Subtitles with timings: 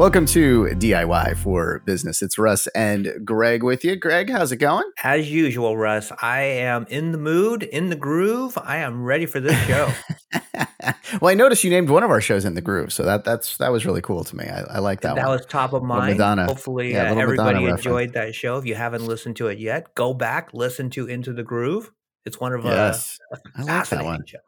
[0.00, 2.22] Welcome to DIY for Business.
[2.22, 3.96] It's Russ and Greg with you.
[3.96, 4.90] Greg, how's it going?
[5.04, 8.56] As usual, Russ, I am in the mood, in the groove.
[8.56, 9.92] I am ready for this show.
[11.20, 13.58] well, I noticed you named one of our shows in the groove, so that that's
[13.58, 14.46] that was really cool to me.
[14.46, 15.16] I, I like that.
[15.16, 15.36] That one.
[15.36, 16.16] was top of mind.
[16.16, 16.46] Madonna.
[16.46, 18.56] Hopefully, Yeah, uh, everybody Madonna enjoyed that show.
[18.56, 21.90] If you haven't listened to it yet, go back, listen to Into the Groove.
[22.24, 24.26] It's one of uh, Yes, a I like that fascinating one.
[24.26, 24.38] show.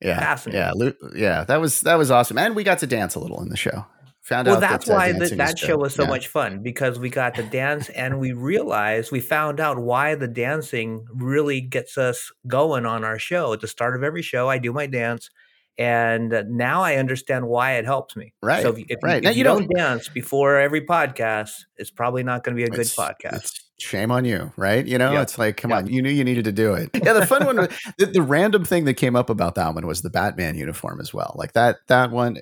[0.00, 0.72] Yeah, yeah,
[1.16, 1.42] yeah.
[1.42, 3.84] That was that was awesome, and we got to dance a little in the show.
[4.28, 6.08] Found Well, out that's that, why th- dancing is that show was so Yeah.
[6.10, 10.28] much fun because we got to dance and we realized we found out why the
[10.28, 13.52] dancing really gets us going on our show.
[13.54, 15.30] At the start of every show, I do my dance,
[15.78, 18.34] and now I understand why it helps me.
[18.42, 19.24] Right, So if, you- if, right.
[19.24, 22.66] if you you don't- don't dance before every podcast, it's probably not going to be
[22.66, 23.60] a good podcast.
[23.80, 24.84] Shame on you, right?
[24.84, 25.22] You know, Yep.
[25.22, 25.78] it's like, come Yep.
[25.78, 26.90] on, you knew you needed to do it.
[26.94, 29.86] Yeah, the fun one, was- the, the random thing that came up about that one
[29.86, 31.32] was the Batman uniform as well.
[31.36, 32.36] Like that, that one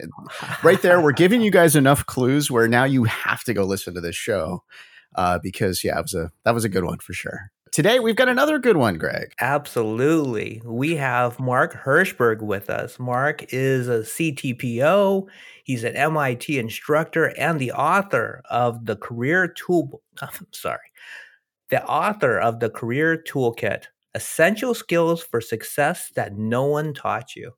[0.63, 1.01] right there.
[1.01, 4.17] We're giving you guys enough clues where now you have to go listen to this
[4.17, 4.63] show
[5.15, 7.51] uh, because yeah, it was a that was a good one for sure.
[7.71, 9.35] Today we've got another good one, Greg.
[9.39, 10.63] Absolutely.
[10.65, 12.99] We have Mark Herschberg with us.
[12.99, 15.27] Mark is a CTPO.
[15.65, 20.01] He's an MIT instructor and the author of the Career Tool.
[20.23, 20.79] I'm sorry,
[21.71, 27.53] the author of the Career Toolkit: Essential Skills for Success That No One Taught You.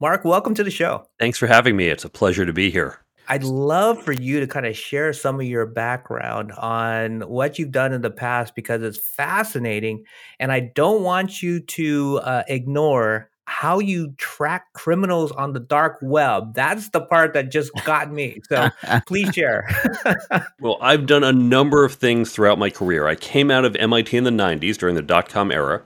[0.00, 1.04] Mark, welcome to the show.
[1.18, 1.88] Thanks for having me.
[1.88, 3.04] It's a pleasure to be here.
[3.30, 7.70] I'd love for you to kind of share some of your background on what you've
[7.70, 10.02] done in the past because it's fascinating.
[10.40, 15.98] And I don't want you to uh, ignore how you track criminals on the dark
[16.00, 16.54] web.
[16.54, 18.40] That's the part that just got me.
[18.48, 18.68] So
[19.06, 19.68] please share.
[20.60, 23.06] Well, I've done a number of things throughout my career.
[23.06, 25.82] I came out of MIT in the 90s during the dot com era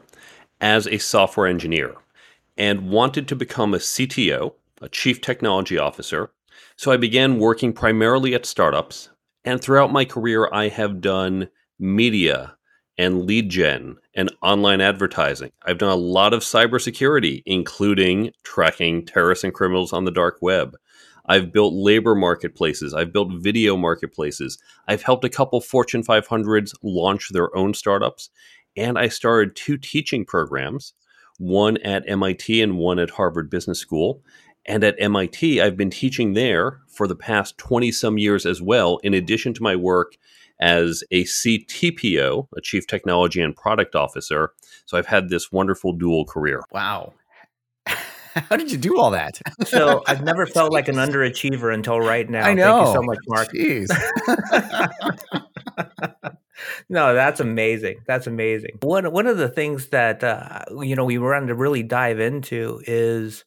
[0.61, 1.95] as a software engineer
[2.57, 6.31] and wanted to become a CTO, a chief technology officer.
[6.77, 9.11] So I began working primarily at startups.
[9.45, 11.49] And throughout my career, I have done
[11.79, 12.57] media
[12.97, 15.51] and lead gen and online advertising.
[15.65, 20.77] I've done a lot of cybersecurity, including tracking terrorists and criminals on the dark web.
[21.27, 22.93] I've built labor marketplaces.
[22.95, 24.59] I've built video marketplaces.
[24.87, 28.31] I've helped a couple Fortune 500s launch their own startups.
[28.77, 30.93] And I started two teaching programs,
[31.39, 34.23] one at MIT and one at Harvard Business School.
[34.67, 38.99] And at MIT, I've been teaching there for the past 20 some years as well,
[39.03, 40.17] in addition to my work
[40.61, 44.53] as a CTPO, a Chief Technology and Product Officer.
[44.87, 46.63] So I've had this wonderful dual career.
[46.71, 47.15] Wow,
[47.87, 49.41] how did you do all that?
[49.67, 52.47] so I've never felt like an underachiever until right now.
[52.47, 52.85] I know.
[52.85, 53.49] Thank you so much, Mark.
[53.53, 53.89] Jeez.
[56.89, 57.99] no, that's amazing.
[58.07, 58.79] That's amazing.
[58.83, 62.81] One one of the things that uh, you know we wanted to really dive into
[62.87, 63.45] is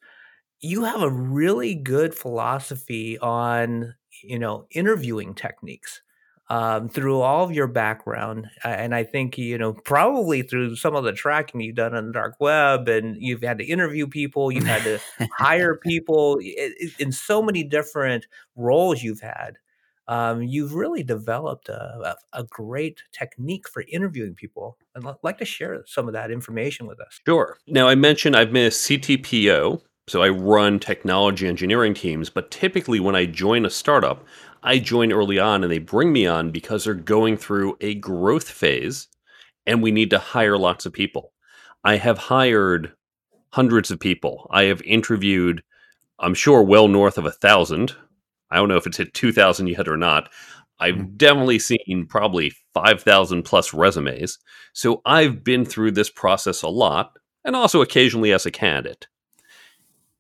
[0.60, 6.02] you have a really good philosophy on you know interviewing techniques
[6.50, 10.96] um, through all of your background, uh, and I think you know probably through some
[10.96, 14.52] of the tracking you've done on the dark web, and you've had to interview people,
[14.52, 15.00] you've had to
[15.38, 16.40] hire people
[17.00, 19.58] in so many different roles you've had
[20.08, 24.78] um, you've really developed a, a, great technique for interviewing people.
[24.96, 27.20] I'd li- like to share some of that information with us.
[27.26, 27.58] Sure.
[27.68, 33.02] Now, I mentioned I've been a CTPO, so I run technology engineering teams, but typically
[33.02, 34.26] when I join a startup,
[34.64, 38.50] I join early on and they bring me on because they're going through a growth
[38.50, 39.08] phase
[39.66, 41.34] and we need to hire lots of people.
[41.84, 42.94] I have hired
[43.52, 44.48] hundreds of people.
[44.52, 45.64] I have interviewed,
[46.20, 47.96] I'm sure, well north of a thousand.
[48.52, 50.30] I don't know if it's hit 2,000 yet or not.
[50.80, 51.18] I've Mhm.
[51.18, 54.38] definitely seen probably 5,000 plus resumes.
[54.74, 59.08] So I've been through this process a lot and also occasionally as a candidate.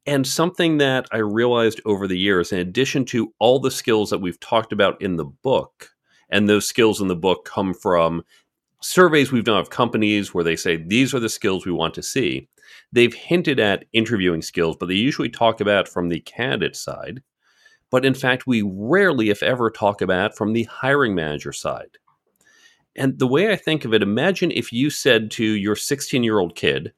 [0.08, 4.20] And something that I realized over the years, in addition to all the skills that
[4.20, 5.90] we've talked about in the book,
[6.30, 8.24] and those skills in the book come from
[8.82, 12.04] surveys we've done of companies where they say these are the skills we want to
[12.04, 12.48] see.
[12.94, 17.22] They've hinted at interviewing skills, but they usually talk about from the candidate side.
[17.90, 21.98] But in fact, we rarely, if ever, talk about from the hiring manager side.
[22.96, 26.40] And the way I think of it, imagine if you said to your 16 year
[26.40, 26.94] old kid,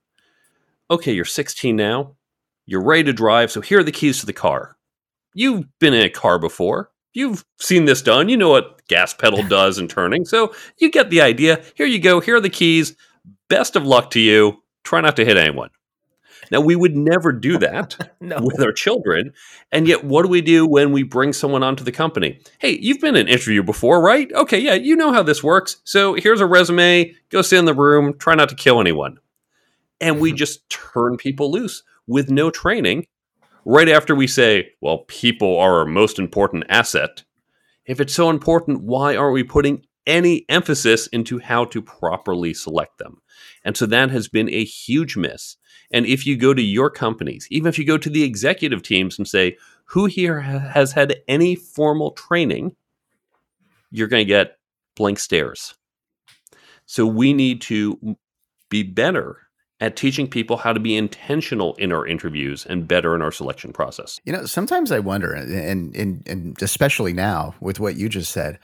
[0.92, 2.16] okay, you're 16 now,
[2.70, 4.78] you're ready to drive, so here are the keys to the car.
[5.34, 6.92] You've been in a car before.
[7.14, 8.30] You've seen this done.
[8.30, 10.24] You know what gas pedal does in turning.
[10.24, 11.64] So you get the idea.
[11.74, 12.20] Here you go.
[12.20, 12.96] Here are the keys.
[13.48, 14.62] Best of luck to you.
[14.84, 15.72] Try not to hit anyone.
[16.52, 19.34] Now, we would never do that No, with our children.
[19.72, 22.40] And yet, what do we do when we bring someone onto the company?
[22.60, 24.32] Hey, you've been in an interview before, right?
[24.34, 25.78] Okay, yeah, you know how this works.
[25.86, 27.16] So here's a resume.
[27.30, 28.16] Go sit in the room.
[28.20, 29.18] Try not to kill anyone.
[30.00, 33.06] And we just turn people loose with no training
[33.66, 37.24] right after we say, well, people are our most important asset.
[37.86, 42.98] If it's so important, why aren't we putting any emphasis into how to properly select
[42.98, 43.22] them?
[43.64, 45.56] And so that has been a huge miss.
[45.92, 49.18] And if you go to your companies, even if you go to the executive teams
[49.18, 52.76] and say, who here has had any formal training,
[53.92, 54.58] you're going to get
[54.96, 55.76] blank stares.
[56.86, 58.18] So we need to
[58.70, 59.49] be better
[59.82, 63.72] at teaching people how to be intentional in our interviews and better in our selection
[63.72, 64.20] process.
[64.26, 68.60] You know, sometimes I wonder, and and and especially now with what you just said,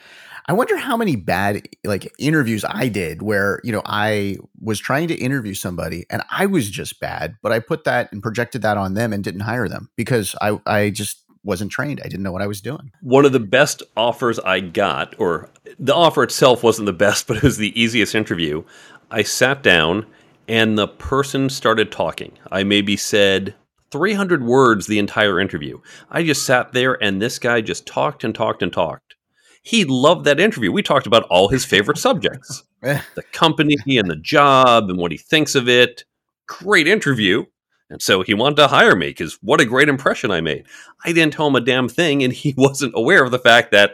[0.48, 5.08] I wonder how many bad like interviews I did where you know I was trying
[5.08, 8.78] to interview somebody and I was just bad, but I put that and projected that
[8.78, 12.02] on them and didn't hire them because I I just wasn't trained.
[12.04, 12.92] I didn't know what I was doing.
[13.02, 17.38] One of the best offers I got, or the offer itself wasn't the best, but
[17.38, 18.64] it was the easiest interview.
[19.12, 20.06] I sat down
[20.48, 22.38] and the person started talking.
[22.52, 23.56] I maybe said
[23.92, 25.80] 300 words the entire interview.
[26.10, 29.16] I just sat there and this guy just talked and talked and talked.
[29.62, 30.72] He loved that interview.
[30.72, 35.18] We talked about all his favorite subjects the company and the job and what he
[35.18, 36.04] thinks of it.
[36.48, 37.46] Great interview.
[37.90, 40.66] And so he wanted to hire me because what a great impression I made.
[41.04, 43.92] I didn't tell him a damn thing, and he wasn't aware of the fact that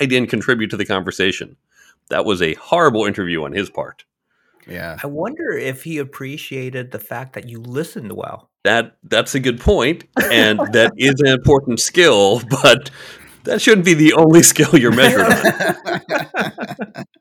[0.00, 1.56] I didn't contribute to the conversation.
[2.10, 4.04] That was a horrible interview on his part.
[4.68, 4.98] Yeah.
[5.02, 8.50] I wonder if he appreciated the fact that you listened well.
[8.64, 12.90] That that's a good point, and that is an important skill, but
[13.44, 17.04] that shouldn't be the only skill you're measured on.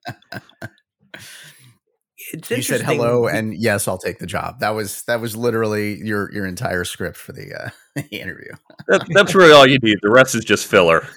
[2.49, 4.59] You said hello and yes, I'll take the job.
[4.59, 8.51] That was that was literally your your entire script for the uh, interview.
[8.89, 9.99] That, that's really all you need.
[10.01, 11.07] The rest is just filler.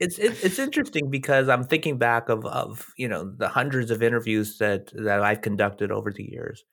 [0.00, 4.02] It's it, it's interesting because I'm thinking back of of you know the hundreds of
[4.02, 6.64] interviews that that I've conducted over the years,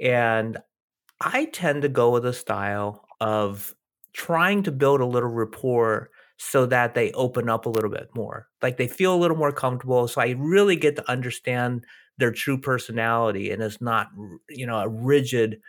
[0.00, 0.58] and
[1.20, 3.74] I tend to go with a style of
[4.14, 8.48] trying to build a little rapport so that they open up a little bit more,
[8.62, 10.08] like they feel a little more comfortable.
[10.08, 11.84] So I really get to understand
[12.18, 14.08] their true personality, and it's not
[14.48, 15.60] you know a rigid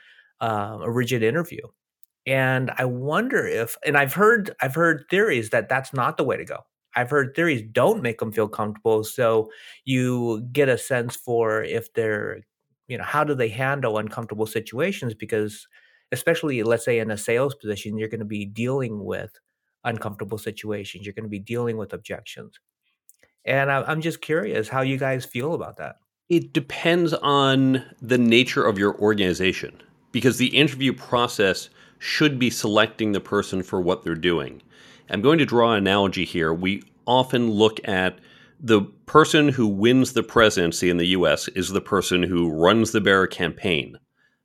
[0.41, 1.61] uh, a rigid interview.
[2.27, 6.37] And I wonder if, and I've heard I've heard theories that that's not the way
[6.37, 6.59] to go
[6.95, 9.03] I've heard theories don't make them feel comfortable.
[9.03, 9.51] So
[9.83, 12.41] you get a sense for if they're,
[12.87, 15.13] you know, how do they handle uncomfortable situations?
[15.13, 15.67] Because,
[16.11, 19.31] especially, let's say in a sales position, you're going to be dealing with
[19.83, 22.59] uncomfortable situations, you're going to be dealing with objections.
[23.45, 25.97] And I'm just curious how you guys feel about that.
[26.29, 29.79] It depends on the nature of your organization
[30.11, 31.69] because the interview process
[31.99, 34.63] should be selecting the person for what they're doing.
[35.09, 36.53] I'm going to draw an analogy here.
[36.53, 38.19] We often look at
[38.59, 43.01] the person who wins the presidency in the US is the person who runs the
[43.01, 43.99] bear campaign.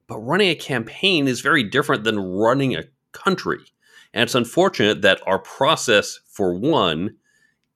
[0.06, 3.60] But running a campaign is very different than running a country.
[4.12, 7.16] And it's unfortunate that our process for one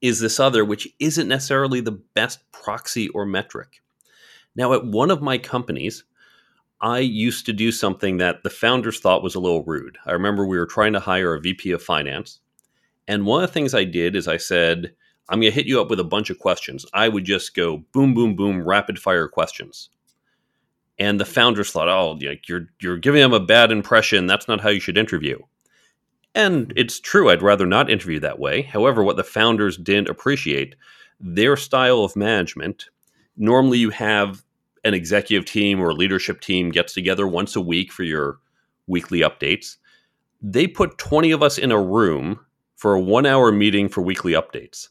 [0.02, 3.80] is this other, which isn't necessarily the best proxy or metric.
[4.56, 6.04] Now, at one of my companies,
[6.80, 9.96] I used to do something that the founders thought was a little rude.
[10.04, 12.40] I remember we were trying to hire a VP of finance,
[13.08, 14.94] and one of the things I did is I said,
[15.28, 16.84] I'm going to hit you up with a bunch of questions.
[16.92, 19.90] I would just go boom, boom, boom, rapid fire questions.
[20.98, 24.26] And the founders thought, oh, you're, you're giving them a bad impression.
[24.26, 25.38] That's not how you should interview.
[26.34, 28.62] And it's true, I'd rather not interview that way.
[28.62, 30.74] However, what the founders didn't appreciate,
[31.20, 32.86] their style of management,
[33.36, 34.44] normally you have
[34.84, 38.38] an executive team or a leadership team gets together once a week for your
[38.86, 39.76] weekly updates.
[40.42, 42.40] They put 20 of us in a room
[42.84, 44.90] for a one hour meeting for weekly updates.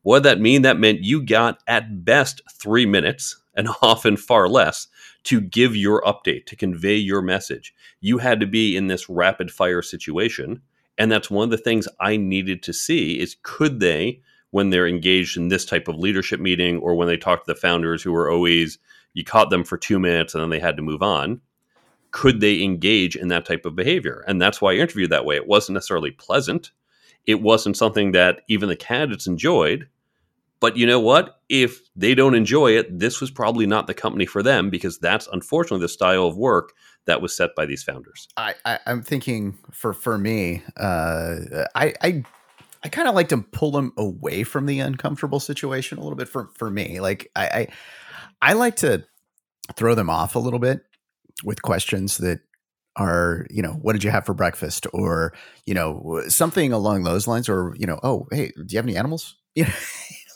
[0.00, 0.62] What did that mean?
[0.62, 4.88] That meant you got at best three minutes and often far less
[5.24, 7.74] to give your update, to convey your message.
[8.00, 10.62] You had to be in this rapid fire situation.
[10.96, 14.88] And that's one of the things I needed to see is could they, when they're
[14.88, 18.14] engaged in this type of leadership meeting or when they talk to the founders who
[18.14, 18.78] are always,
[19.12, 21.42] you caught them for two minutes and then they had to move on,
[22.10, 24.24] could they engage in that type of behavior?
[24.26, 25.36] And that's why I interviewed that way.
[25.36, 26.72] It wasn't necessarily pleasant
[27.26, 29.88] it wasn't something that even the candidates enjoyed.
[30.60, 31.40] But you know what?
[31.48, 35.28] If they don't enjoy it, this was probably not the company for them because that's
[35.32, 36.72] unfortunately the style of work
[37.06, 38.28] that was set by these founders.
[38.36, 42.24] I, I am thinking for for me, uh, I I
[42.82, 46.28] I kind of like to pull them away from the uncomfortable situation a little bit.
[46.28, 47.68] For for me, like I I,
[48.40, 49.04] I like to
[49.76, 50.82] throw them off a little bit
[51.42, 52.40] with questions that
[52.96, 55.32] are you know what did you have for breakfast or
[55.66, 58.96] you know something along those lines or you know oh hey do you have any
[58.96, 59.72] animals you know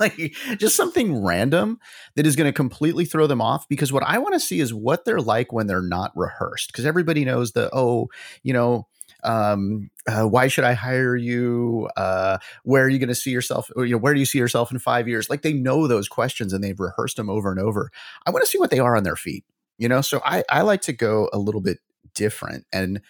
[0.01, 0.17] like
[0.59, 1.79] just something random
[2.15, 4.75] that is going to completely throw them off because what i want to see is
[4.75, 8.09] what they're like when they're not rehearsed because everybody knows the oh
[8.43, 8.87] you know
[9.25, 11.89] um, uh, why should I hire you?
[11.97, 13.71] Uh, where are you going to see yourself?
[13.75, 15.29] Or, you know, where do you see yourself in five years?
[15.29, 17.91] Like they know those questions and they've rehearsed them over and over.
[18.27, 19.45] I want to see what they are on their feet.
[19.77, 21.79] You know, so I I like to go a little bit
[22.15, 23.01] different, and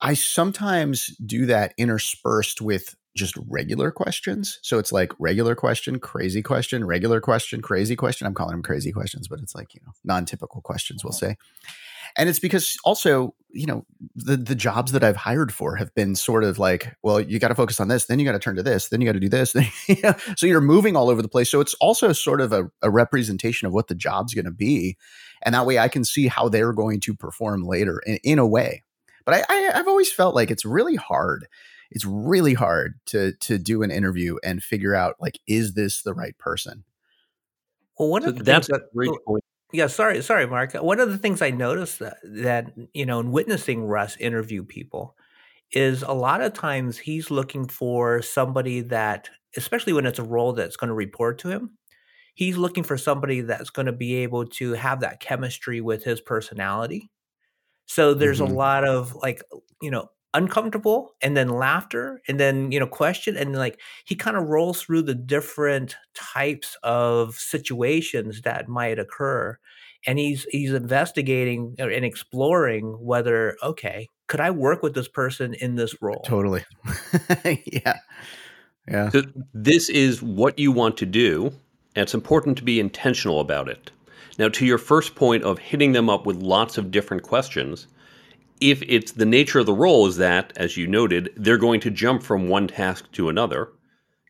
[0.00, 4.58] I sometimes do that interspersed with just regular questions.
[4.62, 8.26] So it's like regular question, crazy question, regular question, crazy question.
[8.26, 11.30] I'm calling them crazy questions, but it's like, you know, non-typical questions, we'll uh-huh.
[11.30, 11.36] say.
[12.16, 13.84] And it's because also, you know,
[14.14, 17.48] the the jobs that I've hired for have been sort of like, well, you got
[17.48, 19.20] to focus on this, then you got to turn to this, then you got to
[19.20, 19.54] do this.
[20.36, 21.50] so you're moving all over the place.
[21.50, 24.96] So it's also sort of a, a representation of what the job's going to be.
[25.42, 28.46] And that way I can see how they're going to perform later in, in a
[28.46, 28.82] way.
[29.24, 31.46] But I, I, I've always felt like it's really hard
[31.90, 36.14] it's really hard to to do an interview and figure out like is this the
[36.14, 36.84] right person
[37.98, 40.72] well one so of the that's that, a great oh, point yeah sorry sorry mark
[40.74, 45.16] one of the things i noticed that that you know in witnessing russ interview people
[45.72, 50.52] is a lot of times he's looking for somebody that especially when it's a role
[50.52, 51.70] that's going to report to him
[52.34, 56.20] he's looking for somebody that's going to be able to have that chemistry with his
[56.20, 57.10] personality
[57.86, 58.52] so there's mm-hmm.
[58.52, 59.42] a lot of like
[59.82, 64.36] you know uncomfortable and then laughter and then you know question and like he kind
[64.36, 69.58] of rolls through the different types of situations that might occur
[70.06, 75.54] and he's he's investigating uh, and exploring whether okay could i work with this person
[75.54, 76.22] in this role?
[76.24, 76.64] Totally.
[77.64, 77.98] Yeah.
[78.86, 79.10] Yeah.
[79.10, 81.52] So this is what you want to do
[81.94, 83.90] and it's important to be intentional about it.
[84.38, 87.86] Now to your first point of hitting them up with lots of different questions
[88.60, 91.90] if it's the nature of the role is that, as you noted, they're going to
[91.90, 93.70] jump from one task to another,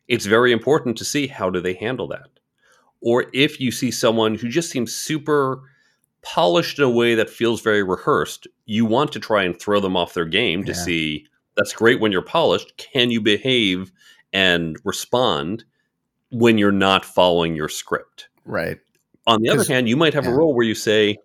[0.07, 2.27] it's very important to see how do they handle that.
[3.01, 5.61] Or if you see someone who just seems super
[6.21, 9.95] polished in a way that feels very rehearsed, you want to try and throw them
[9.95, 10.77] off their game to yeah.
[10.77, 12.77] see that's great when you're polished.
[12.77, 13.91] Can you behave
[14.33, 15.63] and respond
[16.31, 18.29] when you're not following your script?
[18.45, 18.79] Right.
[19.27, 20.31] On the other hand, you might have yeah.
[20.31, 21.17] a role where you say,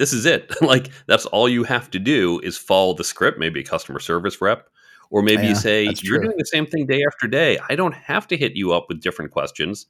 [0.00, 0.50] this is it.
[0.62, 4.40] like that's all you have to do is follow the script, maybe a customer service
[4.40, 4.68] rep,
[5.10, 6.22] or maybe yeah, you say you're true.
[6.22, 7.58] doing the same thing day after day.
[7.68, 9.86] I don't have to hit you up with different questions.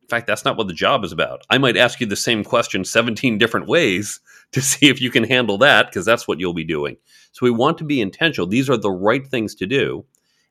[0.00, 1.42] In fact, that's not what the job is about.
[1.50, 4.20] I might ask you the same question 17 different ways
[4.52, 6.96] to see if you can handle that because that's what you'll be doing.
[7.32, 8.46] So we want to be intentional.
[8.46, 10.06] These are the right things to do,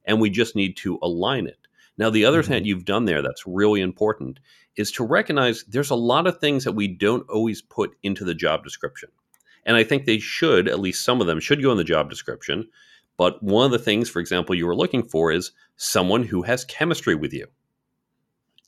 [0.05, 1.66] and we just need to align it.
[1.97, 2.51] Now, the other mm-hmm.
[2.51, 4.39] thing you've done there that's really important
[4.75, 8.35] is to recognize there's a lot of things that we don't always put into the
[8.35, 9.09] job description.
[9.65, 12.09] And I think they should, at least some of them should go in the job
[12.09, 12.69] description.
[13.17, 16.63] But one of the things, for example, you were looking for is someone who has
[16.65, 17.47] chemistry with you.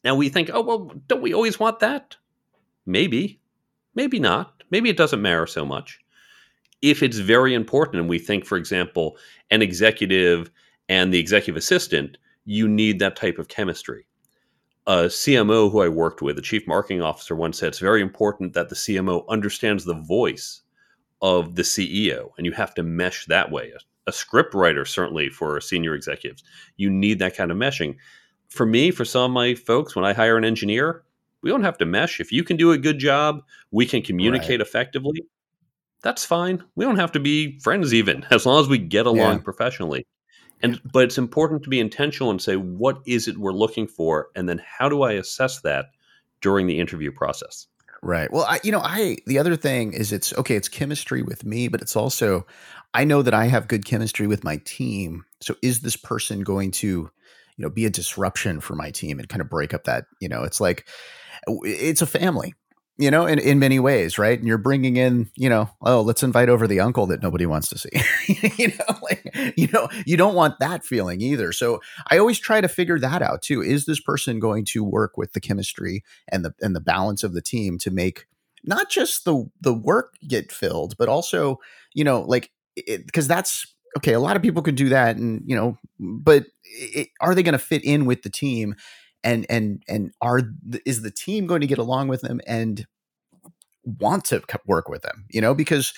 [0.03, 2.17] Now we think, oh, well, don't we always want that?
[2.85, 3.39] Maybe,
[3.95, 4.63] maybe not.
[4.71, 5.99] Maybe it doesn't matter so much.
[6.81, 9.17] If it's very important, and we think, for example,
[9.51, 10.49] an executive
[10.87, 12.17] and the executive assistant,
[12.49, 14.05] you need that type of chemistry
[14.87, 18.53] a CMO who I worked with, a chief marketing officer, once said it's very important
[18.53, 20.61] that the CMO understands the voice
[21.21, 23.71] of the CEO, and you have to mesh that way.
[23.71, 26.43] A, a script writer, certainly for senior executives,
[26.77, 27.97] you need that kind of meshing.
[28.47, 31.03] For me, for some of my folks, when I hire an engineer,
[31.43, 32.19] we don't have to mesh.
[32.19, 34.61] If you can do a good job, we can communicate right.
[34.61, 35.21] effectively.
[36.01, 36.63] That's fine.
[36.75, 39.43] We don't have to be friends, even as long as we get along yeah.
[39.43, 40.07] professionally.
[40.61, 44.29] And but it's important to be intentional and say what is it we're looking for,
[44.35, 45.87] and then how do I assess that
[46.41, 47.67] during the interview process.
[48.01, 48.31] Right.
[48.31, 50.55] Well, I, you know, I the other thing is it's okay.
[50.55, 52.45] It's chemistry with me, but it's also
[52.93, 55.25] I know that I have good chemistry with my team.
[55.41, 57.11] So is this person going to, you
[57.57, 60.05] know, be a disruption for my team and kind of break up that?
[60.21, 60.87] You know, it's like
[61.47, 62.53] it's a family
[62.99, 64.37] you know, in, in many ways, right?
[64.37, 67.69] And you're bringing in, you know, oh, let's invite over the uncle that nobody wants
[67.69, 67.89] to see.
[68.57, 71.53] you know, like, you know, you don't want that feeling either.
[71.53, 71.79] So
[72.11, 73.61] I always try to figure that out too.
[73.61, 77.33] Is this person going to work with the chemistry and the and the balance of
[77.33, 78.25] the team to make
[78.65, 81.59] not just the the work get filled, but also,
[81.93, 83.65] you know, like because that's
[83.97, 84.11] okay.
[84.11, 87.53] A lot of people can do that, and you know, but it, are they going
[87.53, 88.75] to fit in with the team?
[89.23, 90.41] And and and are
[90.85, 92.85] is the team going to get along with them and
[93.83, 95.53] want to work with them you know?
[95.53, 95.93] Because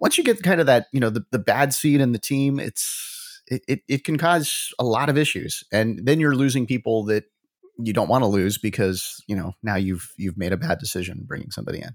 [0.00, 2.60] once you get kind of that you know the, the bad seed in the team
[2.60, 7.04] it's it, it, it can cause a lot of issues and then you're losing people
[7.04, 7.24] that
[7.84, 11.22] you don't want to lose because you know now you've you've made a bad decision
[11.26, 11.94] bringing somebody in.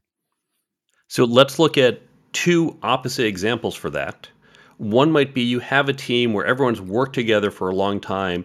[1.08, 2.02] So let's look at
[2.34, 4.28] two opposite examples for that.
[4.78, 8.44] One might be you have a team where everyone's worked together for a long time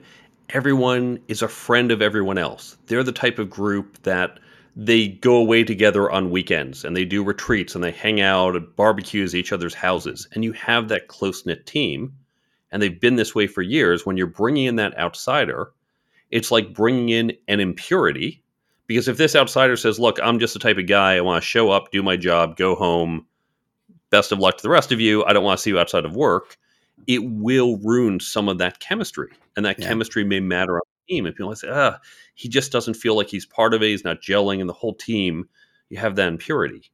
[0.52, 2.76] everyone is a friend of everyone else.
[2.86, 4.38] They're the type of group that
[4.76, 8.76] they go away together on weekends and they do retreats and they hang out at
[8.76, 10.28] barbecues at each other's houses.
[10.32, 12.12] And you have that close knit team.
[12.72, 15.72] and they've been this way for years, when you're bringing in that outsider,
[16.30, 18.42] it's like bringing in an impurity.
[18.86, 21.48] Because if this outsider says, Look, I'm just the type of guy, I want to
[21.48, 23.26] show up, do my job, go home,
[24.10, 26.04] best of luck to the rest of you, I don't want to see you outside
[26.04, 26.56] of work,
[27.06, 29.32] it will ruin some of that chemistry.
[29.56, 29.88] And that yeah.
[29.88, 31.26] chemistry may matter on the team.
[31.26, 31.98] If people say, Ah,
[32.34, 34.94] he just doesn't feel like he's part of it, he's not gelling, and the whole
[34.94, 35.48] team,
[35.88, 36.90] you have that impurity.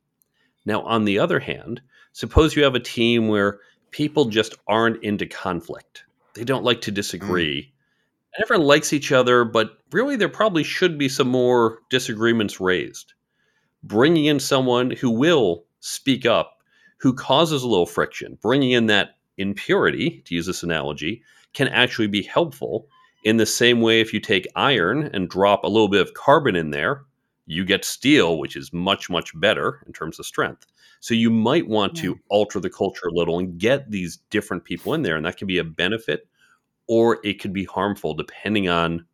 [0.65, 1.81] Now, on the other hand,
[2.13, 3.61] suppose you have a team where
[3.91, 6.05] people just aren't into conflict.
[6.35, 7.63] They don't like to disagree.
[7.63, 8.43] Mm.
[8.43, 13.15] Everyone likes each other, but really there probably should be some more disagreements raised.
[13.83, 16.59] Bringing in someone who will speak up,
[16.99, 22.09] who causes a little friction, bringing in that impurity, to use this analogy, can actually
[22.09, 22.89] be helpful.
[23.25, 26.55] In the same way, if you take iron and drop a little bit of carbon
[26.55, 27.03] in there,
[27.47, 30.67] you get steel, which is much, much better in terms of strength.
[31.01, 32.03] So you might want yeah.
[32.03, 35.17] to alter the culture a little and get these different people in there.
[35.17, 36.29] And that can be a benefit
[36.89, 39.07] or it could be harmful depending on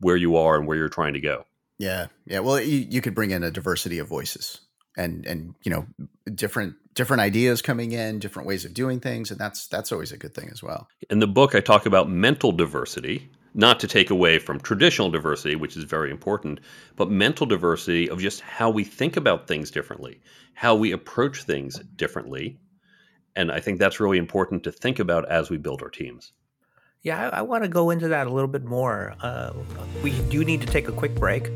[0.00, 1.44] where you are and where you're trying to go.
[1.78, 2.06] Yeah.
[2.26, 2.40] Yeah.
[2.40, 4.60] Well, you, you could bring in a diversity of voices
[4.98, 5.86] and, and, you know,
[6.34, 9.30] different, different ideas coming in, different ways of doing things.
[9.30, 10.88] And that's, that's always a good thing as well.
[11.08, 15.56] In the book, I talk about mental diversity, not to take away from traditional diversity,
[15.56, 16.60] which is very important,
[16.96, 20.20] but mental diversity of just how we think about things differently,
[20.54, 22.58] how we approach things differently.
[23.36, 26.32] And I think that's really important to think about as we build our teams.
[27.02, 29.14] Yeah, I, I want to go into that a little bit more.
[29.20, 29.52] Uh,
[30.02, 31.48] we do need to take a quick break.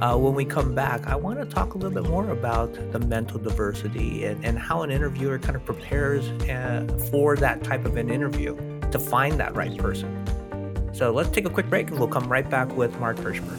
[0.00, 2.98] Uh, when we come back, I want to talk a little bit more about the
[2.98, 7.96] mental diversity and, and how an interviewer kind of prepares uh, for that type of
[7.96, 8.54] an interview
[8.90, 10.22] to find that right person.
[10.92, 13.58] So let's take a quick break and we'll come right back with Mark Herschberg.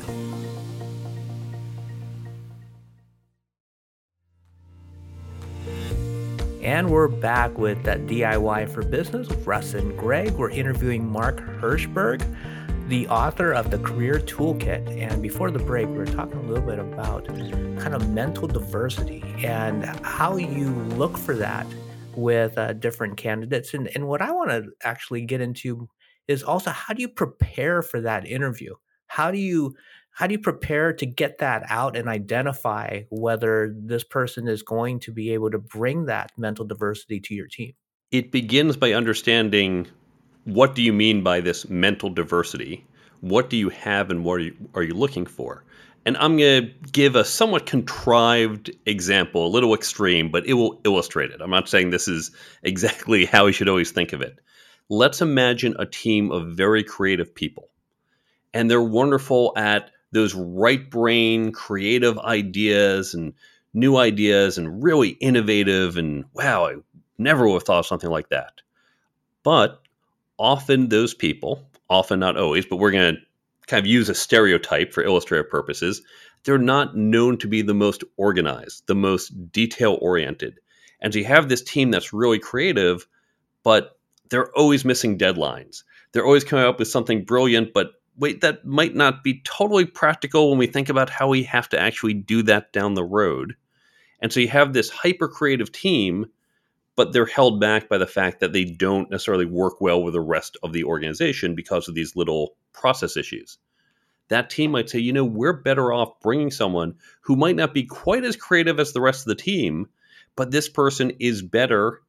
[6.62, 10.34] And we're back with that DIY for Business with Russ and Greg.
[10.34, 12.22] We're interviewing Mark Herschberg,
[12.88, 14.88] the author of the Career Toolkit.
[14.97, 19.21] And before the break, we were talking a little bit about kind of mental diversity
[19.39, 21.67] and how you look for that
[22.15, 23.73] with uh, different candidates.
[23.73, 25.89] And, and what I want to actually get into
[26.30, 28.73] is also how do you prepare for that interview?
[29.08, 29.76] How do you
[30.12, 35.00] how do you prepare to get that out and identify whether this person is going
[35.02, 37.73] to be able to bring that mental diversity to your team?
[38.12, 39.88] It begins by understanding
[40.48, 42.86] what do you mean by this mental diversity?
[43.22, 45.64] What do you have and what are you, are you looking for?
[46.06, 50.80] And I'm going to give a somewhat contrived example, a little extreme, but it will
[50.86, 51.42] illustrate it.
[51.42, 52.32] I'm not saying this is
[52.64, 54.40] exactly how we should always think of it
[54.90, 57.70] let's imagine a team of very creative people.
[58.54, 63.34] And they're wonderful at those right brain creative ideas and
[63.74, 65.98] new ideas and really innovative.
[65.98, 66.76] And wow, I
[67.18, 68.62] never would have thought of something like that.
[69.44, 69.82] But
[70.39, 73.21] often those people, often not always, but we're going to
[73.67, 76.02] kind of use a stereotype for illustrative purposes,
[76.43, 80.60] they're not known to be the most organized, the most detail oriented.
[81.02, 83.08] And so you have this team that's really creative,
[83.63, 85.84] but they're always missing deadlines.
[86.12, 90.50] They're always coming up with something brilliant, but wait, that might not be totally practical
[90.50, 93.56] when we think about how we have to actually do that down the road.
[94.21, 96.26] And so you have this hyper creative team,
[96.98, 100.20] but they're held back by the fact that they don't necessarily work well with the
[100.20, 103.60] rest of the organization because of these little process issues.
[104.30, 107.84] That team might say, you know, we're better off bringing someone who might not be
[107.84, 109.88] quite as creative as the rest of the team,
[110.36, 112.02] but this person is better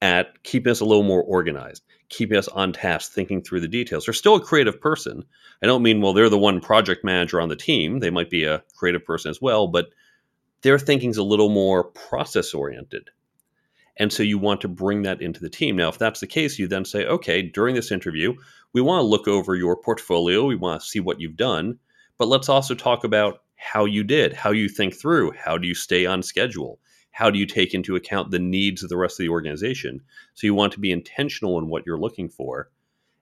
[0.00, 4.06] at keeping us a little more organized, keeping us on task, thinking through the details.
[4.06, 5.22] They're still a creative person.
[5.62, 8.00] I don't mean, well, they're the one project manager on the team.
[8.00, 9.90] They might be a creative person as well, but
[10.62, 13.10] their thinking's a little more process oriented.
[13.98, 15.76] And so you want to bring that into the team.
[15.76, 18.34] Now, if that's the case, you then say, okay, during this interview,
[18.72, 20.46] we want to look over your portfolio.
[20.46, 21.78] We want to see what you've done,
[22.16, 25.74] but let's also talk about how you did, how you think through, how do you
[25.74, 26.80] stay on schedule,
[27.12, 30.00] how do you take into account the needs of the rest of the organization?
[30.34, 32.70] So you want to be intentional in what you're looking for.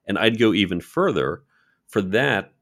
[0.07, 1.43] And I'd go even further
[1.87, 2.53] for that.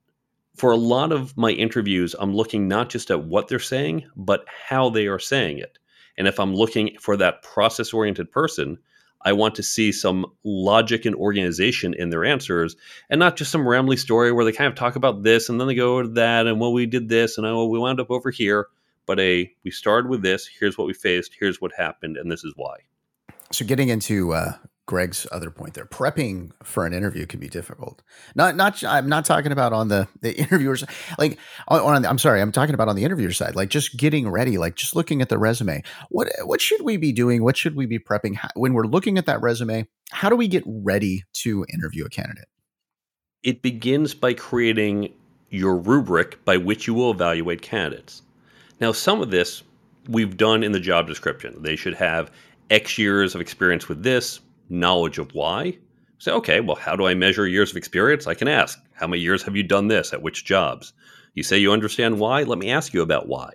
[0.56, 4.44] For a lot of my interviews, I'm looking not just at what they're saying, but
[4.68, 5.78] how they are saying it.
[6.20, 8.78] And if I'm looking for that process oriented person,
[9.24, 12.76] I want to see some logic and organization in their answers
[13.10, 15.68] and not just some rambly story where they kind of talk about this and then
[15.68, 18.30] they go to that and well, we did this and oh, we wound up over
[18.30, 18.68] here
[19.10, 20.46] but a we started with this.
[20.46, 21.32] Here's what we faced.
[21.40, 22.76] Here's what happened, and this is why.
[23.52, 24.54] So, getting into uh,
[24.90, 28.02] Greg's other point there, prepping for an interview can be difficult.
[28.36, 28.84] Not, not.
[28.84, 30.84] I'm not talking about on the the interviewers.
[31.18, 33.56] Like, on, on I'm sorry, I'm talking about on the interviewer side.
[33.56, 34.58] Like, just getting ready.
[34.58, 35.84] Like, just looking at the resume.
[36.10, 37.44] What what should we be doing?
[37.44, 39.88] What should we be prepping when we're looking at that resume?
[40.12, 42.48] how do we get ready to interview a candidate?
[43.44, 45.14] It begins by creating
[45.50, 48.22] your rubric by which you will evaluate candidates.
[48.80, 49.64] Now, some of this
[50.08, 51.62] we've done in the job description.
[51.62, 52.32] They should have
[52.70, 54.40] X years of experience with this,
[54.70, 55.78] knowledge of why.
[56.18, 58.28] Say, okay, well, how do I measure years of experience?
[58.28, 60.94] I can ask, how many years have you done this at which jobs?
[61.34, 62.44] You say you understand why?
[62.44, 63.52] Let me ask you about why.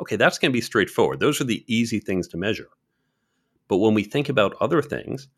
[0.00, 1.20] Okay, that's going to be straightforward.
[1.20, 2.68] Those are the easy things to measure.
[3.68, 5.28] But when we think about other things,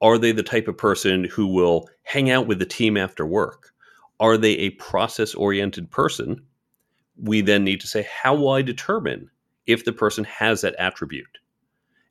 [0.00, 3.72] are they the type of person who will hang out with the team after work?
[4.18, 6.42] Are they a process oriented person?
[7.16, 9.30] We then need to say, how will I determine
[9.66, 11.38] if the person has that attribute?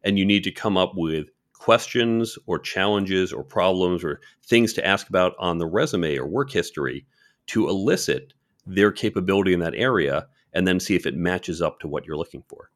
[0.03, 1.27] And you need to come up with
[1.61, 6.49] questions or challenges or problems or things to ask about on the resume or work
[6.49, 7.05] history
[7.45, 8.33] to elicit
[8.65, 12.17] their capability in that area and then see if it matches up to what you're
[12.17, 12.71] looking for.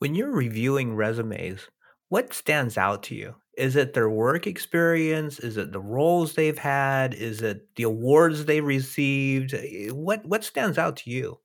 [0.00, 1.70] When you're reviewing resumes,
[2.10, 3.36] what stands out to you?
[3.56, 5.38] Is it their work experience?
[5.38, 7.14] Is it the roles they've had?
[7.14, 9.54] Is it the awards they received?
[9.54, 11.38] Eh, what what stands out to you?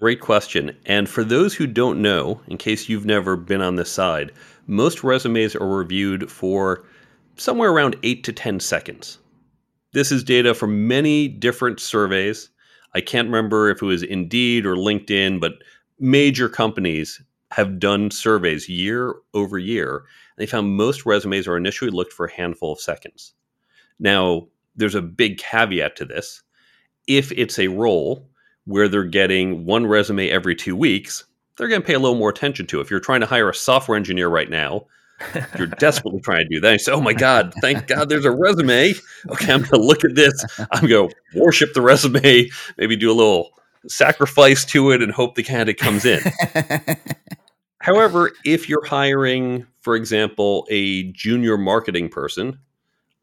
[0.00, 0.76] Great question.
[0.86, 4.30] And for those who don't know, in case you've never been on this side,
[4.68, 6.84] most resumes are reviewed for
[7.36, 9.18] somewhere around 8 to 10 seconds.
[9.94, 12.50] This is data from many different surveys.
[12.94, 15.54] I can't remember if it was Indeed or LinkedIn, but
[15.98, 19.96] major companies have done surveys year over year.
[19.96, 20.04] And
[20.36, 23.32] They found most resumes are initially looked for a handful of seconds.
[23.98, 26.42] Now, there's a big caveat to this.
[27.06, 28.28] If it's a role
[28.66, 31.24] where they're getting one resume every two weeks,
[31.58, 32.80] they're going to pay a little more attention to.
[32.80, 34.86] If you're trying to hire a software engineer right now,
[35.56, 36.72] you're desperately trying to do that.
[36.72, 38.94] You say, "Oh my God, thank God, there's a resume."
[39.30, 40.44] Okay, I'm going to look at this.
[40.70, 42.48] I'm going to worship the resume.
[42.76, 43.50] Maybe do a little
[43.86, 46.20] sacrifice to it and hope the candidate comes in.
[47.80, 52.58] However, if you're hiring, for example, a junior marketing person,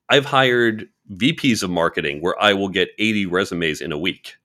[0.10, 4.36] I've hired VPs of marketing where I will get 80 resumes in a week.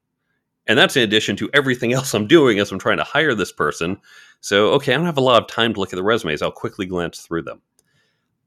[0.70, 3.50] And that's in addition to everything else I'm doing as I'm trying to hire this
[3.50, 3.96] person.
[4.40, 6.42] So, okay, I don't have a lot of time to look at the resumes.
[6.42, 7.60] I'll quickly glance through them.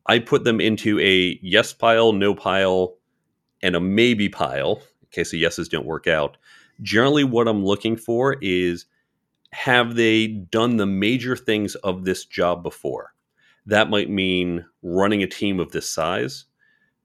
[0.06, 2.96] I put them into a yes pile, no pile,
[3.62, 6.38] and a maybe pile in case the yeses don't work out.
[6.82, 8.86] Generally, what I'm looking for is
[9.52, 13.14] have they done the major things of this job before?
[13.66, 16.46] That might mean running a team of this size,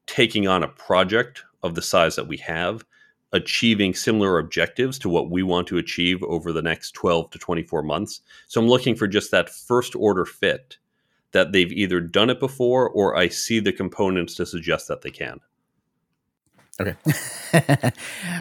[0.07, 2.85] taking on a project of the size that we have,
[3.33, 7.83] achieving similar objectives to what we want to achieve over the next 12 to 24
[7.83, 8.21] months.
[8.47, 10.79] So I'm looking for just that first order fit
[11.33, 15.11] that they've either done it before or I see the components to suggest that they
[15.11, 15.41] can.
[16.81, 16.95] Okay.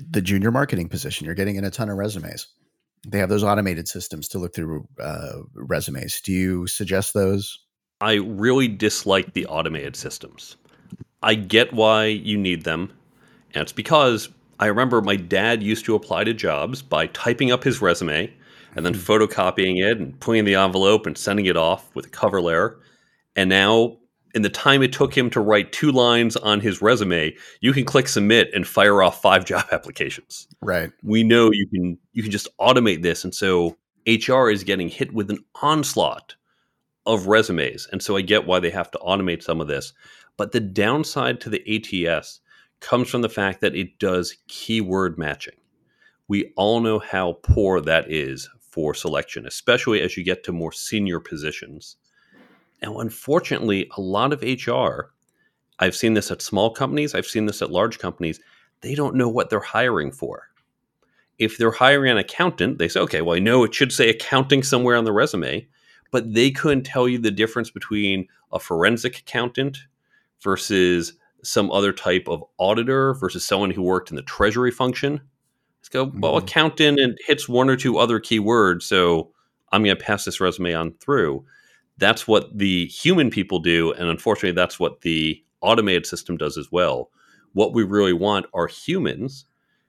[0.10, 2.48] the junior marketing position, you're getting in a ton of resumes.
[3.06, 6.22] They have those automated systems to look through uh, resumes.
[6.22, 7.60] Do you suggest those?
[8.00, 10.56] I really dislike the automated systems.
[11.24, 12.94] I get why you need them,
[13.54, 17.64] and it's because I remember my dad used to apply to jobs by typing up
[17.64, 18.34] his resume
[18.76, 19.12] and then mm-hmm.
[19.12, 22.80] photocopying it and putting in the envelope and sending it off with a cover letter.
[23.36, 23.98] And now,
[24.34, 27.86] in the time it took him to write two lines on his resume, you can
[27.86, 30.48] click submit and fire off five job applications.
[30.62, 30.92] Right.
[31.04, 35.14] We know you can you can just automate this, and so HR is getting hit
[35.14, 36.36] with an onslaught
[37.06, 39.94] of resumes, and so I get why they have to automate some of this.
[40.36, 42.42] But the downside to the ATS
[42.80, 45.56] comes from the fact that it does keyword matching.
[46.28, 50.72] We all know how poor that is for selection, especially as you get to more
[50.72, 51.98] senior positions.
[52.82, 55.14] Now, unfortunately, a lot of HR,
[55.80, 58.40] I've seen this at small companies, I've seen this at large companies,
[58.82, 60.50] they don't know what they're hiring for.
[61.40, 64.64] If they're hiring an accountant, they say, okay, well, I know it should say accounting
[64.64, 65.68] somewhere on the resume,
[66.12, 69.78] but they couldn't tell you the difference between a forensic accountant
[70.42, 71.14] versus
[71.48, 75.22] some other type of auditor versus someone who worked in the treasury function.
[75.80, 76.46] Let's go, well, mm-hmm.
[76.46, 78.84] accountant and hits one or two other keywords.
[78.84, 79.32] So
[79.72, 81.46] I'm going to pass this resume on through.
[81.98, 83.94] That's what the human people do.
[83.94, 87.12] And unfortunately, that's what the automated system does as well.
[87.54, 89.46] What we really want are humans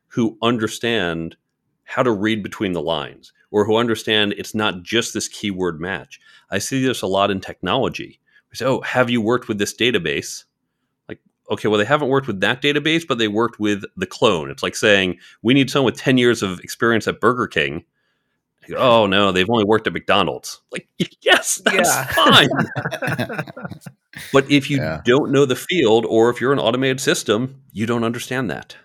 [0.07, 1.37] who understand
[1.83, 6.21] how to read between the lines or who understand it's not just this keyword match.
[6.51, 8.21] I see this a lot in technology.
[8.51, 10.45] We say, oh, have you worked with this database?
[11.51, 14.51] Okay, well, they haven't worked with that database, but they worked with the clone.
[14.51, 17.85] It's like saying, we need someone with 10 years of experience at Burger King.
[18.69, 20.61] Go, oh, no, they've only worked at McDonald's.
[20.71, 20.89] Like,
[21.23, 22.05] yes, that's yeah.
[22.07, 22.49] fine.
[24.33, 25.01] but if you yeah.
[25.05, 28.77] don't know the field or if you're an automated system, you don't understand that.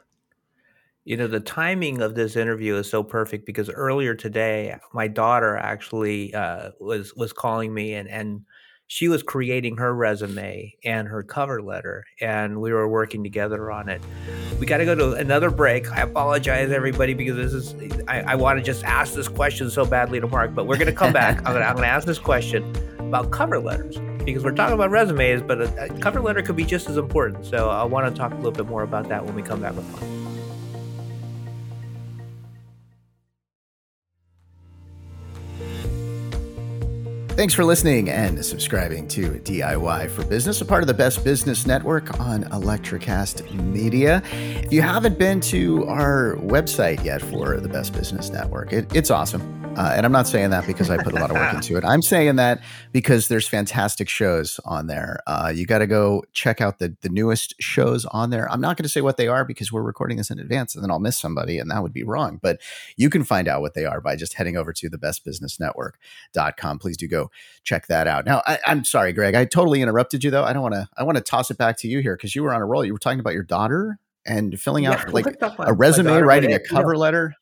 [1.05, 5.57] You know, the timing of this interview is so perfect because earlier today, my daughter
[5.57, 8.45] actually uh, was was calling me and and
[8.87, 13.89] she was creating her resume and her cover letter, and we were working together on
[13.89, 14.01] it.
[14.59, 15.91] We got to go to another break.
[15.91, 19.85] I apologize, everybody, because this is I, I want to just ask this question so
[19.85, 21.37] badly to Mark, but we're going to come back.
[21.39, 22.63] I'm going to ask this question
[22.99, 26.65] about cover letters because we're talking about resumes, but a, a cover letter could be
[26.65, 27.45] just as important.
[27.45, 29.75] So I want to talk a little bit more about that when we come back
[29.75, 30.22] with Mark.
[37.43, 41.67] Thanks for listening and subscribing to DIY for Business, a part of the Best Business
[41.67, 44.23] Network on Electrocast Media.
[44.31, 49.11] If you haven't been to our website yet for the Best Business Network, it, it's
[49.11, 49.62] awesome.
[49.75, 51.83] Uh, and I'm not saying that because I put a lot of work into it.
[51.83, 55.19] I'm saying that because there's fantastic shows on there.
[55.25, 58.49] Uh, you got to go check out the the newest shows on there.
[58.51, 60.83] I'm not going to say what they are because we're recording this in advance, and
[60.83, 62.39] then I'll miss somebody, and that would be wrong.
[62.39, 62.61] But
[62.97, 66.79] you can find out what they are by just heading over to thebestbusinessnetwork.com.
[66.79, 67.31] Please do go
[67.63, 68.25] check that out.
[68.25, 69.33] Now, I, I'm sorry, Greg.
[69.33, 70.43] I totally interrupted you though.
[70.43, 70.87] I don't want to.
[70.95, 72.85] I want to toss it back to you here because you were on a roll.
[72.85, 75.25] You were talking about your daughter and filling out like
[75.59, 77.33] a resume, writing a cover letter.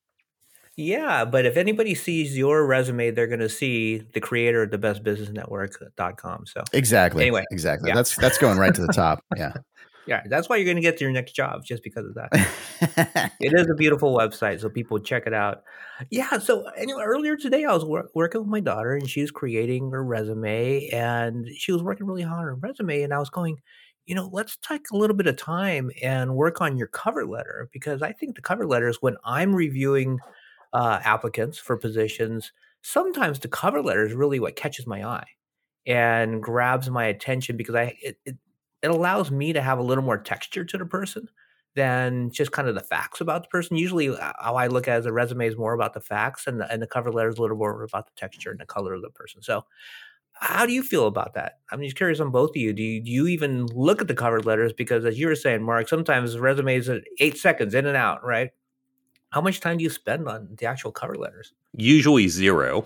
[0.82, 4.78] Yeah, but if anybody sees your resume, they're going to see the creator of the
[4.78, 6.41] bestbusinessnetwork.com.
[6.41, 7.24] Uh, so exactly.
[7.24, 7.89] Anyway, exactly.
[7.89, 7.96] Yeah.
[7.96, 9.24] That's that's going right to the top.
[9.36, 9.54] Yeah.
[10.08, 13.32] Yeah, that's why you're going to get to your next job just because of that.
[13.39, 15.62] it is a beautiful website, so people check it out.
[16.10, 16.39] Yeah.
[16.39, 19.91] So anyway, earlier today, I was wor- working with my daughter, and she was creating
[19.91, 23.58] her resume, and she was working really hard on her resume, and I was going,
[24.06, 27.70] you know, let's take a little bit of time and work on your cover letter
[27.72, 30.17] because I think the cover letters when I'm reviewing
[30.74, 35.28] uh, applicants for positions, sometimes the cover letter is really what catches my eye
[35.88, 38.36] and grabs my attention because I it, it,
[38.84, 41.28] it allows me to have a little more texture to the person
[41.76, 43.78] than just kind of the facts about the person.
[43.78, 46.60] Usually, uh, how I look at as a resume is more about the facts, and
[46.60, 48.94] the, and the cover letter is a little more about the texture and the color
[48.94, 49.42] of the person.
[49.42, 49.64] So,
[50.34, 51.60] how do you feel about that?
[51.72, 52.74] I'm just curious on both of you.
[52.74, 54.74] Do you, do you even look at the cover letters?
[54.74, 58.52] Because as you were saying, Mark, sometimes resumes are eight seconds in and out, right?
[59.32, 61.54] How much time do you spend on the actual cover letters?
[61.72, 62.86] Usually zero.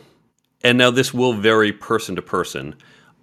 [0.64, 2.76] And now this will vary person to person.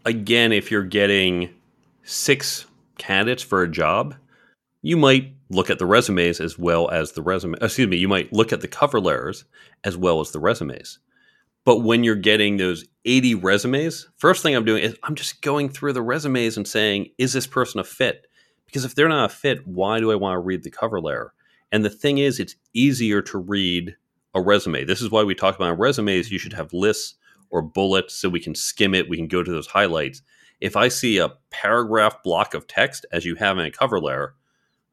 [0.05, 1.55] Again, if you're getting
[2.03, 2.67] six
[2.99, 4.17] candidates for a job,
[4.83, 7.57] you might look at the resumes as well as the resume.
[7.63, 9.45] Excuse me, you might look at the cover letters
[9.85, 10.99] as well as the resumes.
[11.65, 15.69] But when you're getting those 80 resumes, first thing I'm doing is I'm just going
[15.69, 18.27] through the resumes and saying, is this person a fit?
[18.67, 21.33] Because if they're not a fit, why do I want to read the cover letter?
[21.73, 23.97] And the thing is, it's easier to read
[24.35, 24.85] a resume.
[24.85, 26.31] This is why we talk about resumes.
[26.31, 27.17] You should have lists
[27.51, 29.09] or bullets so we can skim it.
[29.09, 30.23] We can go to those highlights.
[30.61, 34.35] If I see a paragraph block of text as you have in a cover letter,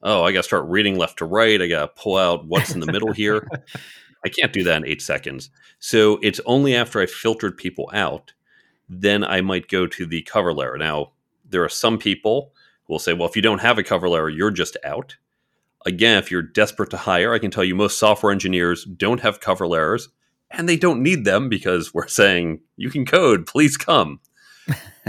[0.01, 1.61] oh, I got to start reading left to right.
[1.61, 3.47] I got to pull out what's in the middle here.
[4.25, 5.49] I can't do that in eight seconds.
[5.79, 8.33] So it's only after I filtered people out,
[8.89, 10.77] then I might go to the cover letter.
[10.77, 11.11] Now,
[11.47, 12.53] there are some people
[12.85, 15.15] who will say, well, if you don't have a cover letter, you're just out.
[15.85, 19.39] Again, if you're desperate to hire, I can tell you most software engineers don't have
[19.39, 20.09] cover letters
[20.51, 24.19] and they don't need them because we're saying you can code, please come.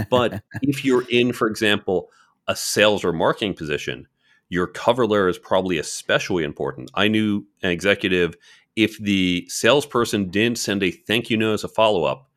[0.09, 2.09] but if you're in, for example,
[2.47, 4.07] a sales or marketing position,
[4.49, 6.91] your cover letter is probably especially important.
[6.93, 8.35] I knew an executive,
[8.75, 12.29] if the salesperson didn't send a thank you note as a follow up,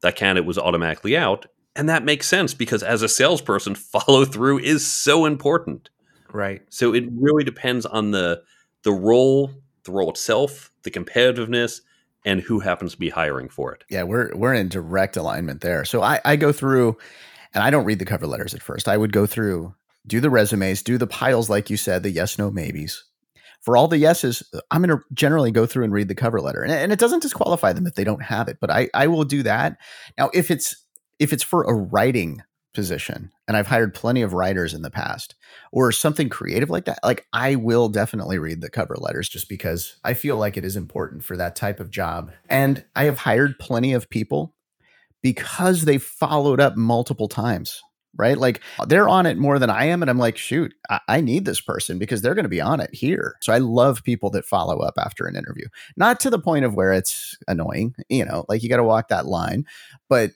[0.00, 1.46] that candidate was automatically out.
[1.76, 5.90] And that makes sense because as a salesperson, follow through is so important.
[6.32, 6.62] Right.
[6.68, 8.42] So it really depends on the
[8.84, 9.50] the role,
[9.84, 11.80] the role itself, the competitiveness,
[12.24, 13.84] and who happens to be hiring for it.
[13.88, 15.84] Yeah, we're we're in direct alignment there.
[15.84, 16.96] So I, I go through
[17.54, 18.88] and I don't read the cover letters at first.
[18.88, 19.74] I would go through,
[20.06, 23.04] do the resumes, do the piles, like you said, the yes, no, maybes.
[23.62, 26.40] For all the yeses, uh, I'm going to generally go through and read the cover
[26.40, 28.58] letter, and, and it doesn't disqualify them if they don't have it.
[28.60, 29.78] But I, I will do that.
[30.16, 30.84] Now, if it's
[31.18, 32.42] if it's for a writing
[32.78, 35.34] position and I've hired plenty of writers in the past
[35.72, 39.96] or something creative like that, like I will definitely read the cover letters just because
[40.04, 42.30] I feel like it is important for that type of job.
[42.48, 44.54] And I have hired plenty of people
[45.22, 47.82] because they followed up multiple times,
[48.16, 48.38] right?
[48.38, 50.00] Like they're on it more than I am.
[50.00, 52.78] And I'm like, shoot, I, I need this person because they're going to be on
[52.78, 53.34] it here.
[53.40, 56.76] So I love people that follow up after an interview, not to the point of
[56.76, 59.64] where it's annoying, you know, like you got to walk that line,
[60.08, 60.30] but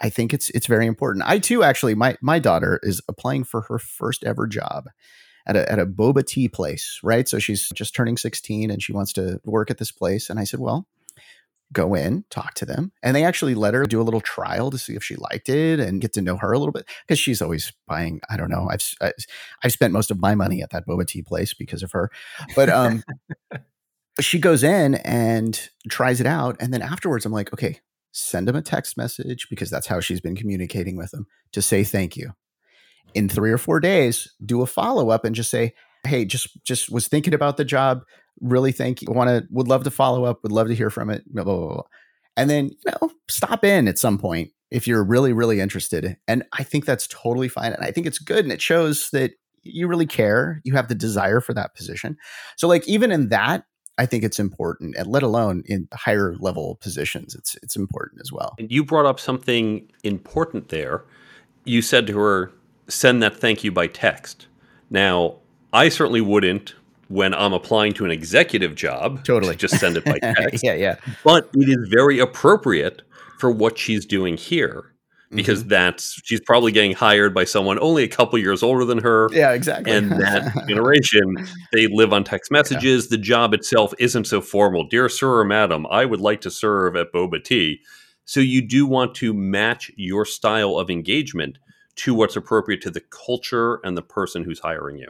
[0.00, 1.24] I think it's it's very important.
[1.26, 4.88] I too actually my my daughter is applying for her first ever job
[5.46, 7.28] at a at a boba tea place, right?
[7.28, 10.44] So she's just turning 16 and she wants to work at this place and I
[10.44, 10.86] said, "Well,
[11.72, 14.78] go in, talk to them." And they actually let her do a little trial to
[14.78, 17.42] see if she liked it and get to know her a little bit because she's
[17.42, 18.82] always buying, I don't know, I've
[19.62, 22.10] I've spent most of my money at that boba tea place because of her.
[22.56, 23.02] But um
[24.20, 27.80] she goes in and tries it out and then afterwards I'm like, "Okay,
[28.12, 31.82] send them a text message because that's how she's been communicating with them to say
[31.82, 32.32] thank you.
[33.14, 35.74] In three or four days, do a follow up and just say,
[36.06, 38.04] "Hey, just just was thinking about the job.
[38.40, 39.08] Really thank you.
[39.10, 40.42] Want to would love to follow up.
[40.42, 41.82] Would love to hear from it." Blah, blah, blah,
[42.36, 46.16] and then you know stop in at some point if you're really really interested.
[46.26, 47.72] And I think that's totally fine.
[47.72, 50.60] And I think it's good, and it shows that you really care.
[50.64, 52.16] You have the desire for that position.
[52.56, 53.64] So like even in that,
[53.98, 58.32] I think it's important, and let alone in higher level positions, it's it's important as
[58.32, 58.54] well.
[58.58, 61.04] And you brought up something important there.
[61.64, 62.52] You said to her,
[62.88, 64.46] "Send that thank you by text."
[64.90, 65.36] Now,
[65.72, 66.74] I certainly wouldn't
[67.08, 69.24] when I'm applying to an executive job.
[69.24, 70.64] Totally, just send it by text.
[70.64, 70.96] yeah, yeah.
[71.22, 73.02] But it is very appropriate
[73.38, 74.91] for what she's doing here
[75.34, 75.68] because mm-hmm.
[75.70, 79.28] that's she's probably getting hired by someone only a couple years older than her.
[79.32, 79.92] Yeah, exactly.
[79.92, 81.36] And that generation,
[81.72, 83.06] they live on text messages.
[83.06, 83.16] Yeah.
[83.16, 84.86] The job itself isn't so formal.
[84.86, 87.80] Dear sir or madam, I would like to serve at Boba Tea.
[88.24, 91.58] So you do want to match your style of engagement
[91.96, 95.08] to what's appropriate to the culture and the person who's hiring you.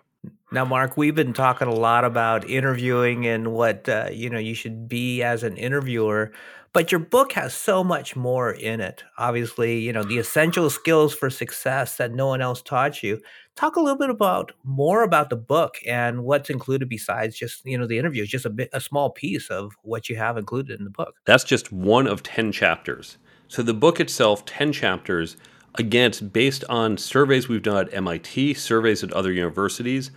[0.53, 4.55] Now, Mark, we've been talking a lot about interviewing and what uh, you know you
[4.55, 6.31] should be as an interviewer.
[6.75, 9.03] But your book has so much more in it.
[9.19, 13.21] Obviously, you know, the essential skills for success that no one else taught you.
[13.57, 17.77] Talk a little bit about more about the book and what's included besides just, you
[17.77, 18.23] know, the interview.
[18.23, 21.17] It's just a bit a small piece of what you have included in the book.
[21.27, 23.19] That's just one of 10 chapters.
[23.49, 25.37] So the book itself, 10 chapters,
[25.75, 30.11] again, it's based on surveys we've done at MIT, surveys at other universities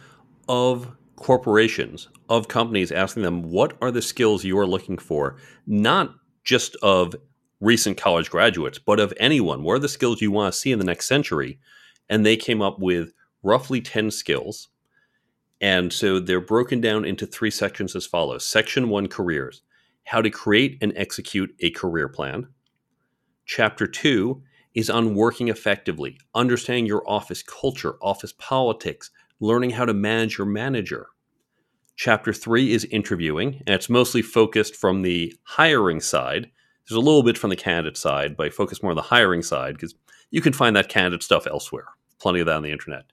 [0.47, 6.13] of corporations, of companies, asking them what are the skills you are looking for, not
[6.43, 7.15] just of
[7.60, 9.63] recent college graduates, but of anyone.
[9.63, 11.60] What are the skills you want to see in the next century?
[12.10, 14.69] And they came up with roughly 10 skills.
[15.62, 19.62] And so they're broken down into three sections as follows Section one careers,
[20.03, 22.47] how to create and execute a career plan.
[23.45, 29.93] Chapter two is on working effectively, understanding your office culture, office politics, learning how to
[29.93, 31.08] manage your manager.
[31.95, 36.50] Chapter three is interviewing, and it's mostly focused from the hiring side.
[36.88, 39.41] There's a little bit from the candidate side, but I focus more on the hiring
[39.41, 39.95] side because
[40.30, 41.88] you can find that candidate stuff elsewhere.
[42.19, 43.06] Plenty of that on the internet.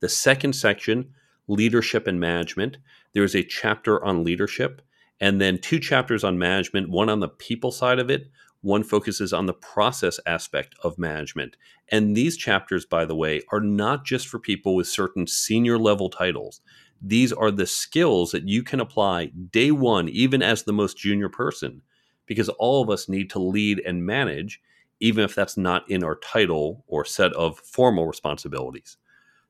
[0.00, 1.12] The second section,
[1.48, 2.78] leadership and management,
[3.12, 4.82] there is a chapter on leadership,
[5.20, 8.30] and then two chapters on management, one on the people side of it,
[8.62, 11.56] one focuses on the process aspect of management.
[11.90, 16.10] And these chapters, by the way, are not just for people with certain senior level
[16.10, 16.60] titles
[17.02, 21.28] these are the skills that you can apply day one, even as the most junior
[21.28, 21.82] person,
[22.26, 24.60] because all of us need to lead and manage,
[25.00, 28.98] even if that's not in our title or set of formal responsibilities.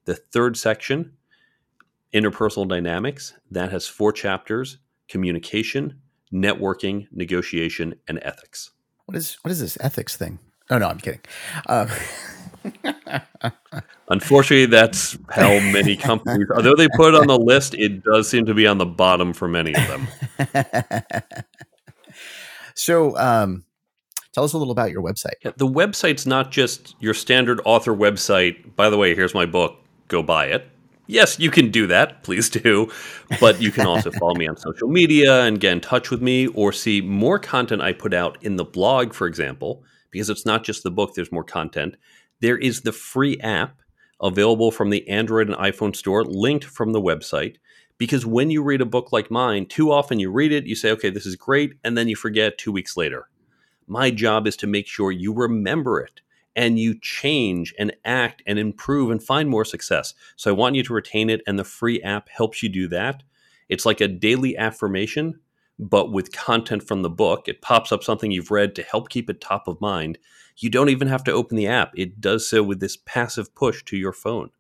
[0.05, 1.13] The third section,
[2.15, 6.01] interpersonal dynamics, that has four chapters communication,
[6.33, 8.71] networking, negotiation, and ethics.
[9.11, 10.39] What is what is this ethics thing?
[10.71, 11.19] Oh no, I'm kidding.
[11.67, 11.89] Um,
[14.09, 18.47] Unfortunately, that's how many companies, although they put it on the list, it does seem
[18.47, 20.07] to be on the bottom for many of them.
[22.75, 23.65] so, um,
[24.33, 25.35] tell us a little about your website.
[25.45, 28.77] Yeah, the website's not just your standard author website.
[28.77, 29.77] By the way, here's my book.
[30.07, 30.69] Go buy it.
[31.11, 32.23] Yes, you can do that.
[32.23, 32.89] Please do.
[33.41, 36.47] But you can also follow me on social media and get in touch with me
[36.47, 40.63] or see more content I put out in the blog, for example, because it's not
[40.63, 41.97] just the book, there's more content.
[42.39, 43.81] There is the free app
[44.23, 47.57] available from the Android and iPhone store, linked from the website.
[47.99, 50.93] Because when you read a book like mine, too often you read it, you say,
[50.93, 53.29] okay, this is great, and then you forget two weeks later.
[53.89, 56.21] My job is to make sure you remember it
[56.61, 60.13] and you change and act and improve and find more success.
[60.37, 63.23] So I want you to retain it, and the free app helps you do that.
[63.71, 65.41] It's like a daily affirmation,
[65.79, 67.49] but with content from the book.
[67.49, 70.19] It pops up something you've read to help keep it top of mind.
[70.59, 73.83] You don't even have to open the app, it does so with this passive push
[73.85, 74.51] to your phone.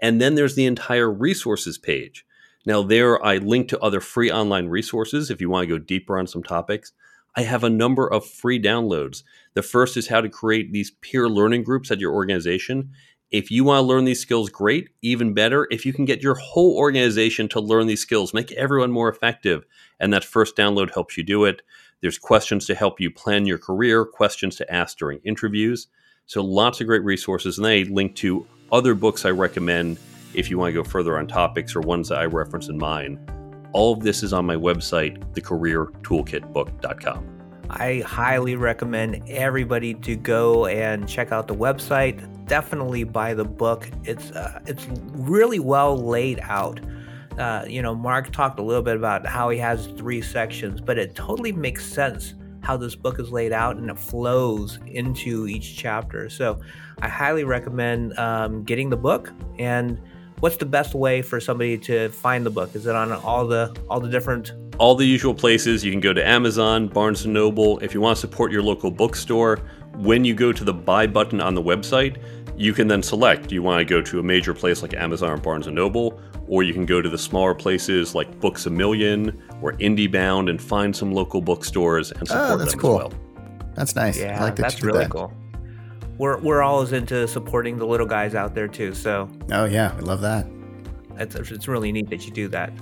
[0.00, 2.24] And then there's the entire resources page.
[2.64, 6.18] Now, there I link to other free online resources if you want to go deeper
[6.18, 6.92] on some topics.
[7.36, 9.22] I have a number of free downloads.
[9.54, 12.90] The first is how to create these peer learning groups at your organization.
[13.30, 14.90] If you want to learn these skills, great.
[15.02, 18.90] Even better, if you can get your whole organization to learn these skills, make everyone
[18.90, 19.64] more effective.
[20.00, 21.62] And that first download helps you do it.
[22.00, 25.86] There's questions to help you plan your career, questions to ask during interviews.
[26.26, 27.58] So lots of great resources.
[27.58, 29.98] And they link to other books I recommend
[30.34, 33.39] if you want to go further on topics or ones that I reference in mine.
[33.72, 37.26] All of this is on my website, thecareertoolkitbook.com.
[37.70, 42.46] I highly recommend everybody to go and check out the website.
[42.46, 43.88] Definitely buy the book.
[44.02, 46.80] It's uh, it's really well laid out
[47.38, 50.98] uh, you know, Mark talked a little bit about how he has three sections, but
[50.98, 55.74] it totally makes sense how this book is laid out and it flows into each
[55.76, 56.28] chapter.
[56.28, 56.60] So
[57.00, 59.32] I highly recommend um, getting the book.
[59.58, 59.98] And
[60.40, 62.74] what's the best way for somebody to find the book?
[62.74, 65.84] Is it on all the all the different all the usual places.
[65.84, 67.78] You can go to Amazon, Barnes & Noble.
[67.80, 69.58] If you want to support your local bookstore,
[69.96, 72.16] when you go to the buy button on the website,
[72.56, 75.32] you can then select do you want to go to a major place like Amazon
[75.32, 76.18] or Barnes & Noble,
[76.48, 80.60] or you can go to the smaller places like Books a Million or IndieBound and
[80.60, 83.00] find some local bookstores and support oh, that's them cool.
[83.02, 83.12] as well.
[83.74, 84.18] That's nice.
[84.18, 85.10] Yeah, I like that that's really that.
[85.10, 85.30] cool.
[86.20, 88.92] We're we're always into supporting the little guys out there too.
[88.92, 90.46] So Oh yeah, I love that.
[91.16, 92.74] it's it's really neat that you do that.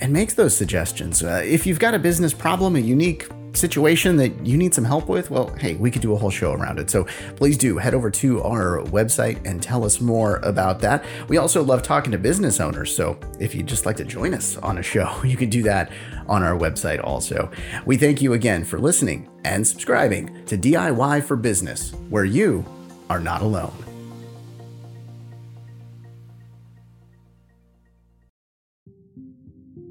[0.00, 1.22] and make those suggestions.
[1.22, 5.08] Uh, if you've got a business problem, a unique situation that you need some help
[5.08, 6.90] with, well, hey, we could do a whole show around it.
[6.90, 7.06] So
[7.36, 11.04] please do head over to our website and tell us more about that.
[11.28, 12.94] We also love talking to business owners.
[12.94, 15.92] So if you'd just like to join us on a show, you can do that
[16.28, 17.50] on our website also.
[17.86, 22.64] We thank you again for listening and subscribing to DIY for Business, where you
[23.10, 23.72] are not alone.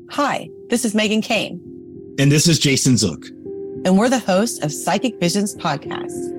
[0.09, 1.59] Hi, this is Megan Kane,
[2.19, 3.25] And this is Jason Zook.
[3.85, 6.29] and we're the hosts of Psychic Visions Podcast.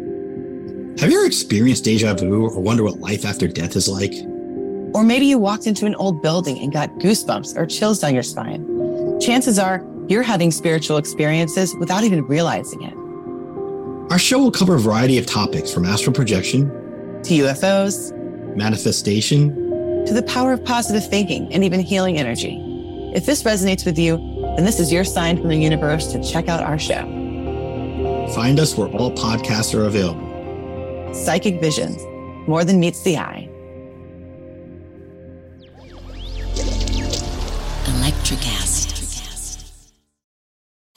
[1.00, 4.12] Have you ever experienced deja vu or wonder what life after death is like?
[4.94, 8.22] Or maybe you walked into an old building and got goosebumps or chills down your
[8.22, 8.64] spine.
[9.20, 12.94] Chances are you're having spiritual experiences without even realizing it.
[14.12, 16.68] Our show will cover a variety of topics from astral projection,
[17.24, 18.12] To UFOs,
[18.56, 22.60] manifestation, to the power of positive thinking and even healing energy.
[23.14, 24.18] If this resonates with you,
[24.56, 27.02] then this is your sign from the universe to check out our show.
[28.34, 31.14] find us where all podcasts are available.
[31.14, 32.02] Psychic Visions,
[32.48, 33.48] more than meets the eye.
[37.86, 38.63] Electric Electricast.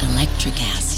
[0.00, 0.89] Electricast.